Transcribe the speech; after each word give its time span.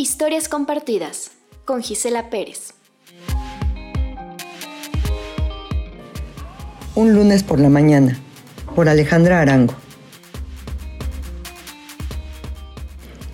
Historias 0.00 0.48
compartidas 0.48 1.32
con 1.64 1.82
Gisela 1.82 2.30
Pérez. 2.30 2.72
Un 6.94 7.14
lunes 7.14 7.42
por 7.42 7.58
la 7.58 7.68
mañana, 7.68 8.16
por 8.76 8.88
Alejandra 8.88 9.40
Arango. 9.40 9.74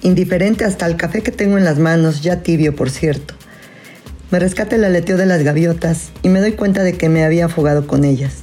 Indiferente 0.01 0.65
hasta 0.65 0.87
el 0.87 0.97
café 0.97 1.23
que 1.23 1.33
tengo 1.33 1.59
en 1.59 1.67
las 1.67 1.79
manos, 1.79 2.23
ya 2.23 2.43
tibio 2.43 2.75
por 2.75 2.89
cierto. 2.89 3.35
Me 4.31 4.39
rescata 4.39 4.77
el 4.77 4.85
aleteo 4.85 5.19
de 5.19 5.27
las 5.27 5.43
gaviotas 5.43 6.13
y 6.23 6.31
me 6.31 6.41
doy 6.41 6.53
cuenta 6.53 6.83
de 6.83 6.97
que 6.97 7.11
me 7.11 7.25
había 7.25 7.45
afogado 7.45 7.87
con 7.87 8.05
ellas. 8.05 8.37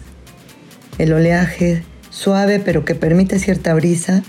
El 0.99 1.11
oleaje, 1.13 1.83
suave 2.11 2.59
pero 2.59 2.85
que 2.85 2.93
permite 2.93 3.39
cierta 3.39 3.73
brisa, 3.73 4.21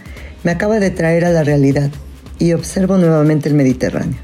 me 0.45 0.51
acaba 0.51 0.81
de 0.81 0.91
traer 0.91 1.27
a 1.27 1.31
la 1.31 1.45
realidad 1.45 1.91
y 2.39 2.53
observo 2.53 2.99
nuevamente 2.99 3.49
el 3.49 3.55
Mediterráneo. 3.55 4.19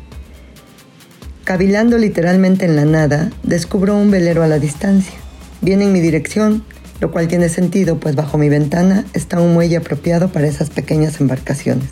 Cavilando 1.45 1.97
literalmente 1.97 2.67
en 2.67 2.77
la 2.77 2.85
nada, 2.85 3.31
descubro 3.43 3.97
un 3.97 4.11
velero 4.11 4.43
a 4.43 4.49
la 4.49 4.59
distancia. 4.59 5.15
Viene 5.63 5.85
en 5.85 5.93
mi 5.93 6.01
dirección, 6.01 6.63
lo 7.01 7.11
cual 7.11 7.29
tiene 7.29 7.49
sentido, 7.49 7.99
pues 7.99 8.15
bajo 8.15 8.39
mi 8.39 8.49
ventana 8.49 9.07
está 9.15 9.41
un 9.41 9.55
muelle 9.55 9.79
apropiado 9.79 10.31
para 10.31 10.47
esas 10.47 10.71
pequeñas 10.71 11.21
embarcaciones. 11.21 11.89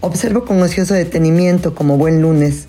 Observo 0.00 0.44
con 0.44 0.62
ocioso 0.62 0.94
detenimiento, 0.94 1.74
como 1.74 1.98
buen 1.98 2.22
lunes, 2.22 2.66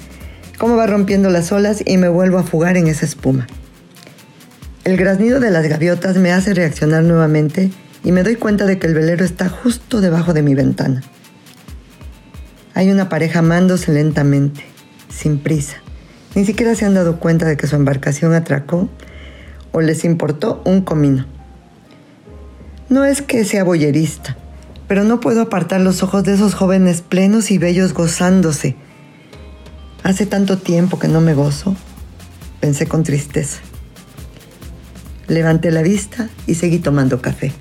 cómo 0.58 0.76
va 0.76 0.88
rompiendo 0.88 1.30
las 1.30 1.52
olas 1.52 1.82
y 1.86 1.98
me 1.98 2.10
vuelvo 2.10 2.40
a 2.40 2.44
fugar 2.44 2.78
en 2.78 2.88
esa 2.88 3.05
espuma. 3.05 3.48
El 4.84 4.98
graznido 4.98 5.40
de 5.40 5.52
las 5.52 5.68
gaviotas 5.68 6.18
me 6.18 6.32
hace 6.32 6.54
reaccionar 6.54 7.04
nuevamente 7.04 7.70
y 8.04 8.12
me 8.12 8.24
doy 8.24 8.38
cuenta 8.38 8.66
de 8.66 8.80
que 8.80 8.88
el 8.88 8.94
velero 8.94 9.24
está 9.24 9.50
justo 9.50 10.02
debajo 10.02 10.34
de 10.34 10.42
mi 10.42 10.55
ventana. 10.55 11.04
Hay 12.78 12.92
una 12.92 13.10
pareja 13.10 13.40
amándose 13.40 13.92
lentamente, 13.92 14.64
sin 15.10 15.40
prisa. 15.40 15.78
Ni 16.36 16.46
siquiera 16.46 16.76
se 16.76 16.86
han 16.86 16.94
dado 16.94 17.20
cuenta 17.20 17.48
de 17.48 17.58
que 17.58 17.66
su 17.66 17.76
embarcación 17.76 18.36
atracó 18.36 18.88
o 19.72 19.82
les 19.82 20.06
importó 20.06 20.62
un 20.64 20.82
comino. 20.82 21.26
No 22.88 23.04
es 23.04 23.24
que 23.24 23.46
sea 23.46 23.64
boyerista, 23.64 24.38
pero 24.88 25.04
no 25.05 25.20
puedo 25.20 25.42
apartar 25.42 25.82
los 25.82 26.04
ojos 26.04 26.24
de 26.24 26.36
esos 26.36 26.54
jóvenes 26.54 27.02
plenos 27.02 27.50
y 27.50 27.58
bellos 27.58 27.96
gozándose. 27.96 28.76
Hace 30.04 30.28
tanto 30.28 30.60
tiempo 30.60 31.00
que 31.00 31.08
no 31.08 31.20
me 31.20 31.34
gozo, 31.34 31.76
pensé 32.60 32.86
con 32.86 33.02
tristeza. 33.02 33.58
Levanté 35.28 35.72
la 35.72 35.82
vista 35.82 36.30
y 36.46 36.54
seguí 36.54 36.78
tomando 36.78 37.24
café. 37.24 37.54